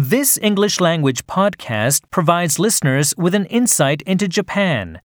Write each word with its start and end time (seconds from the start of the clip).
This 0.00 0.38
English 0.40 0.78
language 0.78 1.26
podcast 1.26 2.04
provides 2.12 2.60
listeners 2.60 3.12
with 3.18 3.34
an 3.34 3.46
insight 3.46 4.00
into 4.02 4.28
Japan. 4.28 5.00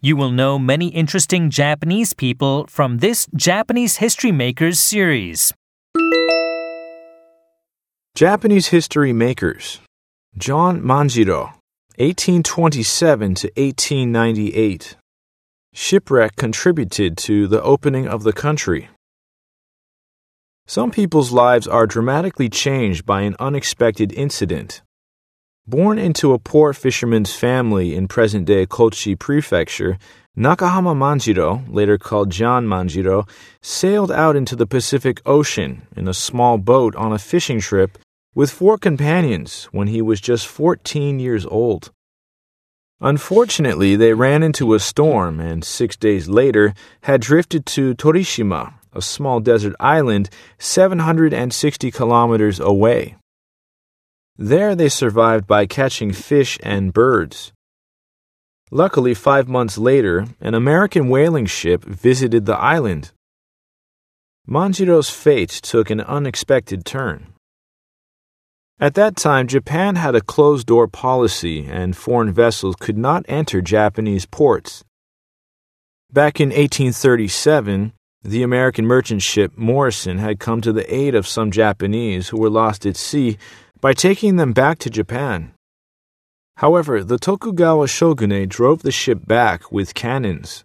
You 0.00 0.16
will 0.16 0.30
know 0.30 0.58
many 0.58 0.88
interesting 0.88 1.50
Japanese 1.50 2.14
people 2.14 2.66
from 2.66 3.00
this 3.00 3.26
Japanese 3.36 3.96
History 3.96 4.32
Makers 4.32 4.80
series. 4.80 5.52
Japanese 8.14 8.68
History 8.68 9.12
Makers 9.12 9.78
John 10.38 10.80
Manjiro, 10.80 11.52
1827 11.98 13.34
to 13.34 13.46
1898. 13.58 14.96
Shipwreck 15.74 16.36
contributed 16.36 17.18
to 17.18 17.46
the 17.46 17.60
opening 17.60 18.08
of 18.08 18.22
the 18.22 18.32
country. 18.32 18.88
Some 20.70 20.92
people's 20.92 21.32
lives 21.32 21.66
are 21.66 21.84
dramatically 21.84 22.48
changed 22.48 23.04
by 23.04 23.22
an 23.22 23.34
unexpected 23.40 24.12
incident. 24.12 24.82
Born 25.66 25.98
into 25.98 26.32
a 26.32 26.38
poor 26.38 26.72
fisherman's 26.72 27.34
family 27.34 27.96
in 27.96 28.06
present 28.06 28.44
day 28.44 28.66
Kochi 28.66 29.16
Prefecture, 29.16 29.98
Nakahama 30.38 30.94
Manjiro, 30.94 31.64
later 31.66 31.98
called 31.98 32.30
John 32.30 32.68
Manjiro, 32.68 33.28
sailed 33.60 34.12
out 34.12 34.36
into 34.36 34.54
the 34.54 34.64
Pacific 34.64 35.20
Ocean 35.26 35.88
in 35.96 36.06
a 36.06 36.14
small 36.14 36.56
boat 36.56 36.94
on 36.94 37.12
a 37.12 37.18
fishing 37.18 37.58
trip 37.58 37.98
with 38.36 38.52
four 38.52 38.78
companions 38.78 39.64
when 39.72 39.88
he 39.88 40.00
was 40.00 40.20
just 40.20 40.46
14 40.46 41.18
years 41.18 41.44
old. 41.46 41.90
Unfortunately, 43.00 43.96
they 43.96 44.14
ran 44.14 44.44
into 44.44 44.74
a 44.74 44.78
storm 44.78 45.40
and 45.40 45.64
six 45.64 45.96
days 45.96 46.28
later 46.28 46.74
had 47.02 47.20
drifted 47.20 47.66
to 47.66 47.96
Torishima, 47.96 48.74
a 48.92 49.02
small 49.02 49.40
desert 49.40 49.74
island 49.80 50.30
760 50.58 51.90
kilometers 51.90 52.60
away. 52.60 53.16
There 54.36 54.74
they 54.74 54.88
survived 54.88 55.46
by 55.46 55.66
catching 55.66 56.12
fish 56.12 56.58
and 56.62 56.92
birds. 56.92 57.52
Luckily, 58.70 59.14
five 59.14 59.48
months 59.48 59.76
later, 59.76 60.26
an 60.40 60.54
American 60.54 61.08
whaling 61.08 61.46
ship 61.46 61.84
visited 61.84 62.46
the 62.46 62.56
island. 62.56 63.12
Manjiro's 64.48 65.10
fate 65.10 65.50
took 65.50 65.90
an 65.90 66.00
unexpected 66.00 66.84
turn. 66.84 67.34
At 68.80 68.94
that 68.94 69.16
time, 69.16 69.46
Japan 69.46 69.96
had 69.96 70.14
a 70.14 70.22
closed 70.22 70.66
door 70.66 70.88
policy 70.88 71.66
and 71.66 71.94
foreign 71.94 72.32
vessels 72.32 72.76
could 72.80 72.96
not 72.96 73.26
enter 73.28 73.60
Japanese 73.60 74.24
ports. 74.24 74.84
Back 76.10 76.40
in 76.40 76.48
1837, 76.48 77.92
the 78.22 78.42
American 78.42 78.84
merchant 78.84 79.22
ship 79.22 79.52
Morrison 79.56 80.18
had 80.18 80.38
come 80.38 80.60
to 80.60 80.72
the 80.72 80.94
aid 80.94 81.14
of 81.14 81.26
some 81.26 81.50
Japanese 81.50 82.28
who 82.28 82.38
were 82.38 82.50
lost 82.50 82.84
at 82.84 82.96
sea 82.96 83.38
by 83.80 83.94
taking 83.94 84.36
them 84.36 84.52
back 84.52 84.78
to 84.80 84.90
Japan. 84.90 85.52
However, 86.56 87.02
the 87.02 87.18
Tokugawa 87.18 87.88
shogunate 87.88 88.50
drove 88.50 88.82
the 88.82 88.92
ship 88.92 89.26
back 89.26 89.72
with 89.72 89.94
cannons. 89.94 90.64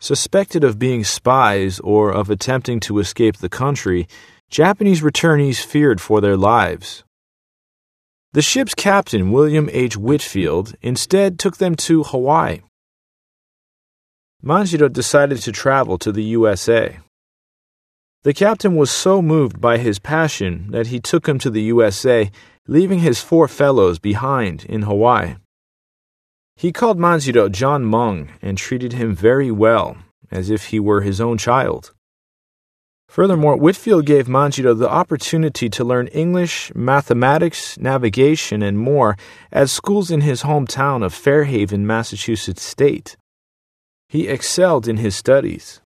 Suspected 0.00 0.64
of 0.64 0.78
being 0.78 1.04
spies 1.04 1.78
or 1.80 2.10
of 2.10 2.30
attempting 2.30 2.80
to 2.80 2.98
escape 2.98 3.36
the 3.36 3.50
country, 3.50 4.08
Japanese 4.50 5.02
returnees 5.02 5.62
feared 5.62 6.00
for 6.00 6.22
their 6.22 6.38
lives. 6.38 7.04
The 8.32 8.40
ship's 8.40 8.74
captain, 8.74 9.30
William 9.30 9.68
H. 9.70 9.98
Whitfield, 9.98 10.74
instead 10.80 11.38
took 11.38 11.58
them 11.58 11.74
to 11.76 12.02
Hawaii. 12.02 12.62
Manjiro 14.44 14.92
decided 14.92 15.38
to 15.38 15.52
travel 15.52 15.98
to 15.98 16.10
the 16.10 16.24
USA. 16.24 16.98
The 18.24 18.34
captain 18.34 18.74
was 18.74 18.90
so 18.90 19.22
moved 19.22 19.60
by 19.60 19.78
his 19.78 20.00
passion 20.00 20.70
that 20.70 20.88
he 20.88 20.98
took 20.98 21.28
him 21.28 21.38
to 21.38 21.50
the 21.50 21.62
USA, 21.62 22.30
leaving 22.66 22.98
his 22.98 23.20
four 23.20 23.46
fellows 23.46 24.00
behind 24.00 24.64
in 24.64 24.82
Hawaii. 24.82 25.36
He 26.56 26.72
called 26.72 26.98
Manjiro 26.98 27.50
John 27.50 27.84
Mung 27.84 28.30
and 28.42 28.58
treated 28.58 28.94
him 28.94 29.14
very 29.14 29.52
well, 29.52 29.96
as 30.30 30.50
if 30.50 30.66
he 30.66 30.80
were 30.80 31.02
his 31.02 31.20
own 31.20 31.38
child. 31.38 31.92
Furthermore, 33.08 33.56
Whitfield 33.56 34.06
gave 34.06 34.26
Manjiro 34.26 34.76
the 34.76 34.90
opportunity 34.90 35.68
to 35.68 35.84
learn 35.84 36.08
English, 36.08 36.72
mathematics, 36.74 37.78
navigation, 37.78 38.62
and 38.62 38.78
more 38.78 39.16
at 39.52 39.68
schools 39.68 40.10
in 40.10 40.22
his 40.22 40.42
hometown 40.42 41.04
of 41.04 41.14
Fairhaven, 41.14 41.86
Massachusetts 41.86 42.62
State. 42.62 43.16
He 44.12 44.28
excelled 44.28 44.86
in 44.86 44.98
his 44.98 45.16
studies. 45.16 45.80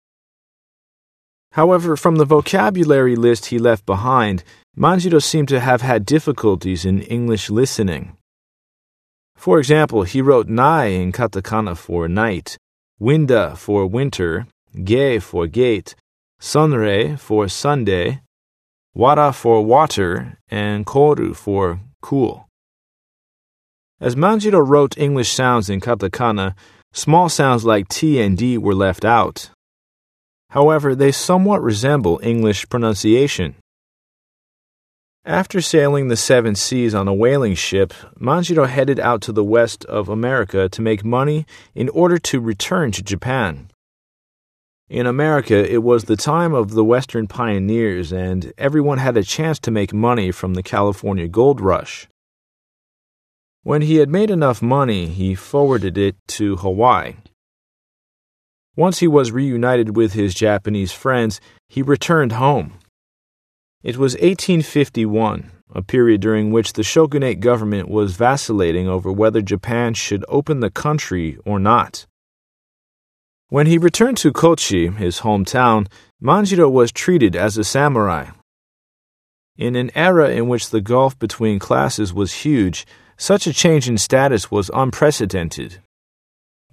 However, 1.52 1.96
from 1.96 2.16
the 2.16 2.26
vocabulary 2.26 3.16
list 3.16 3.46
he 3.52 3.60
left 3.60 3.86
behind, 3.86 4.44
Manjiro 4.76 5.22
seemed 5.22 5.50
to 5.50 5.60
have 5.60 5.84
had 5.84 6.08
difficulties 6.08 6.86
in 6.86 7.04
English 7.04 7.52
listening. 7.52 8.18
For 9.36 9.60
example, 9.60 10.02
he 10.02 10.24
wrote 10.24 10.48
nai 10.48 10.86
in 10.86 11.12
katakana 11.12 11.78
for 11.78 12.08
night, 12.08 12.58
winda 12.98 13.56
for 13.56 13.86
winter, 13.86 14.48
ge 14.74 15.22
for 15.22 15.46
gate, 15.46 15.94
sunrei 16.42 17.20
for 17.20 17.48
Sunday, 17.48 18.22
wara 18.98 19.36
for 19.36 19.64
water, 19.64 20.40
and 20.50 20.84
koru 20.84 21.36
for 21.36 21.80
cool. 22.02 22.48
As 24.02 24.16
Manjiro 24.16 24.68
wrote 24.68 24.98
English 24.98 25.32
sounds 25.32 25.70
in 25.70 25.80
katakana, 25.80 26.56
Small 26.96 27.28
sounds 27.28 27.66
like 27.66 27.90
T 27.90 28.22
and 28.22 28.38
D 28.38 28.58
were 28.58 28.74
left 28.74 29.04
out. 29.04 29.50
However, 30.52 30.96
they 30.96 31.12
somewhat 31.12 31.62
resemble 31.62 32.22
English 32.24 32.70
pronunciation. 32.70 33.56
After 35.26 35.60
sailing 35.60 36.08
the 36.08 36.16
seven 36.16 36.56
seas 36.56 36.96
on 36.96 37.10
a 37.10 37.14
whaling 37.14 37.56
ship, 37.56 37.94
Manjiro 38.18 38.66
headed 38.66 38.98
out 38.98 39.20
to 39.24 39.34
the 39.34 39.44
west 39.44 39.84
of 39.86 40.08
America 40.08 40.70
to 40.70 40.82
make 40.82 41.04
money 41.04 41.46
in 41.74 41.90
order 41.90 42.18
to 42.20 42.40
return 42.40 42.94
to 42.94 43.04
Japan. 43.04 43.68
In 44.88 45.06
America, 45.06 45.70
it 45.70 45.84
was 45.84 46.06
the 46.06 46.16
time 46.16 46.54
of 46.54 46.72
the 46.72 46.86
Western 46.86 47.28
pioneers, 47.28 48.14
and 48.14 48.54
everyone 48.58 49.00
had 49.00 49.18
a 49.18 49.24
chance 49.24 49.60
to 49.60 49.70
make 49.70 49.94
money 49.94 50.32
from 50.32 50.54
the 50.54 50.64
California 50.64 51.28
gold 51.28 51.60
rush. 51.60 52.08
When 53.66 53.82
he 53.82 53.96
had 53.96 54.10
made 54.10 54.30
enough 54.30 54.62
money, 54.62 55.08
he 55.08 55.34
forwarded 55.34 55.98
it 55.98 56.16
to 56.38 56.58
Hawaii. 56.58 57.16
Once 58.76 59.00
he 59.00 59.08
was 59.08 59.32
reunited 59.32 59.96
with 59.96 60.14
his 60.14 60.36
Japanese 60.36 60.92
friends, 60.92 61.42
he 61.68 61.82
returned 61.82 62.34
home. 62.34 62.74
It 63.82 63.98
was 63.98 64.14
1851, 64.14 65.50
a 65.74 65.82
period 65.82 66.22
during 66.22 66.52
which 66.52 66.74
the 66.74 66.84
shogunate 66.84 67.40
government 67.40 67.90
was 67.90 68.16
vacillating 68.16 68.88
over 68.88 69.12
whether 69.12 69.42
Japan 69.42 69.96
should 69.96 70.24
open 70.30 70.60
the 70.60 70.70
country 70.70 71.40
or 71.44 71.58
not. 71.60 72.06
When 73.50 73.66
he 73.66 73.80
returned 73.80 74.18
to 74.18 74.32
Kochi, 74.32 74.90
his 74.90 75.22
hometown, 75.22 75.88
Manjiro 76.22 76.72
was 76.72 76.92
treated 76.92 77.36
as 77.36 77.58
a 77.58 77.64
samurai. 77.64 78.30
In 79.58 79.76
an 79.76 79.90
era 79.96 80.30
in 80.30 80.48
which 80.48 80.70
the 80.70 80.82
gulf 80.82 81.18
between 81.18 81.58
classes 81.58 82.14
was 82.14 82.46
huge, 82.46 82.86
such 83.18 83.48
a 83.48 83.54
change 83.54 83.88
in 83.88 83.98
status 83.98 84.52
was 84.52 84.72
unprecedented. 84.74 85.80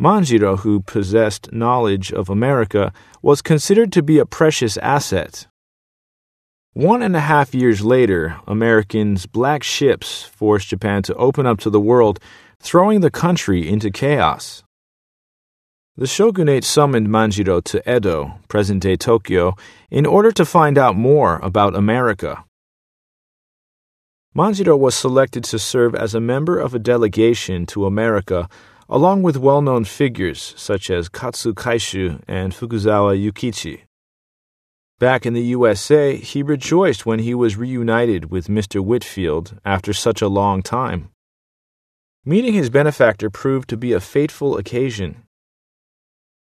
Manjiro, 0.00 0.58
who 0.58 0.80
possessed 0.80 1.52
knowledge 1.52 2.12
of 2.12 2.28
America, 2.28 2.92
was 3.20 3.42
considered 3.42 3.92
to 3.92 4.02
be 4.02 4.18
a 4.18 4.26
precious 4.26 4.76
asset. 4.78 5.46
One 6.72 7.02
and 7.02 7.14
a 7.14 7.20
half 7.20 7.54
years 7.54 7.84
later, 7.84 8.40
Americans' 8.46 9.26
black 9.26 9.62
ships 9.62 10.22
forced 10.22 10.68
Japan 10.68 11.02
to 11.02 11.14
open 11.14 11.46
up 11.46 11.60
to 11.60 11.70
the 11.70 11.80
world, 11.80 12.18
throwing 12.58 13.00
the 13.00 13.10
country 13.10 13.68
into 13.68 13.90
chaos. 13.90 14.64
The 15.94 16.06
shogunate 16.06 16.64
summoned 16.64 17.08
Manjiro 17.08 17.62
to 17.64 17.96
Edo, 17.96 18.38
present 18.48 18.82
day 18.82 18.96
Tokyo, 18.96 19.54
in 19.90 20.06
order 20.06 20.32
to 20.32 20.46
find 20.46 20.78
out 20.78 20.96
more 20.96 21.38
about 21.42 21.76
America. 21.76 22.44
Manjiro 24.34 24.78
was 24.78 24.94
selected 24.94 25.44
to 25.44 25.58
serve 25.58 25.94
as 25.94 26.14
a 26.14 26.20
member 26.20 26.58
of 26.58 26.74
a 26.74 26.78
delegation 26.78 27.66
to 27.66 27.84
America, 27.84 28.48
along 28.88 29.22
with 29.22 29.36
well 29.36 29.60
known 29.60 29.84
figures 29.84 30.54
such 30.56 30.88
as 30.88 31.10
Katsu 31.10 31.52
Kaishu 31.52 32.22
and 32.26 32.54
Fukuzawa 32.54 33.14
Yukichi. 33.14 33.82
Back 34.98 35.26
in 35.26 35.34
the 35.34 35.42
USA, 35.56 36.16
he 36.16 36.42
rejoiced 36.42 37.04
when 37.04 37.18
he 37.18 37.34
was 37.34 37.58
reunited 37.58 38.30
with 38.30 38.46
Mr. 38.48 38.82
Whitfield 38.82 39.60
after 39.66 39.92
such 39.92 40.22
a 40.22 40.28
long 40.28 40.62
time. 40.62 41.10
Meeting 42.24 42.54
his 42.54 42.70
benefactor 42.70 43.28
proved 43.28 43.68
to 43.68 43.76
be 43.76 43.92
a 43.92 44.00
fateful 44.00 44.56
occasion. 44.56 45.24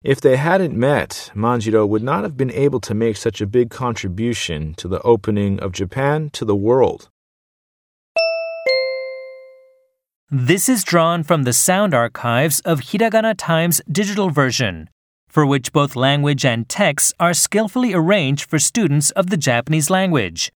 If 0.01 0.19
they 0.19 0.38
hadn't 0.38 0.73
met, 0.73 1.30
Manjiro 1.35 1.88
would 1.88 2.03
not 2.03 2.23
have 2.23 2.38
been 2.38 2.51
able 2.51 2.80
to 2.80 2.95
make 2.95 3.18
such 3.18 3.39
a 3.39 3.45
big 3.45 3.69
contribution 3.69 4.73
to 4.75 4.88
the 4.88 5.01
opening 5.01 5.59
of 5.59 5.73
Japan 5.73 6.31
to 6.31 6.44
the 6.44 6.56
world. 6.56 7.09
This 10.29 10.68
is 10.68 10.83
drawn 10.83 11.24
from 11.24 11.44
the 11.44 11.53
sound 11.53 11.94
archives 11.94 12.59
of 12.65 12.81
Hiragana 12.81 13.33
Times 13.38 13.81
digital 13.89 14.29
version, 14.29 14.89
for 15.29 15.45
which 15.45 15.71
both 15.71 15.95
language 15.95 16.44
and 16.44 16.68
text 16.68 17.13
are 17.18 17.33
skillfully 17.33 17.94
arranged 17.94 18.50
for 18.50 18.59
students 18.59 19.09
of 19.12 19.29
the 19.29 19.38
Japanese 19.38 19.89
language. 19.89 20.51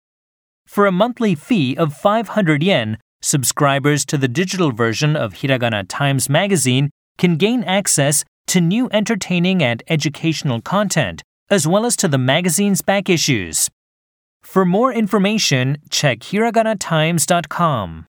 For 0.65 0.87
a 0.87 0.91
monthly 0.91 1.35
fee 1.35 1.77
of 1.77 1.93
500 1.93 2.63
yen, 2.63 2.97
subscribers 3.21 4.05
to 4.05 4.17
the 4.17 4.27
digital 4.27 4.71
version 4.71 5.15
of 5.15 5.35
Hiragana 5.35 5.85
Times 5.87 6.29
magazine 6.29 6.89
can 7.19 7.35
gain 7.37 7.63
access 7.63 8.25
to 8.47 8.59
new 8.59 8.89
entertaining 8.91 9.61
and 9.61 9.83
educational 9.87 10.61
content, 10.61 11.21
as 11.51 11.67
well 11.67 11.85
as 11.85 11.95
to 11.97 12.07
the 12.07 12.17
magazine's 12.17 12.81
back 12.81 13.07
issues. 13.07 13.69
For 14.41 14.65
more 14.65 14.91
information, 14.91 15.77
check 15.91 16.21
hiraganatimes.com. 16.21 18.07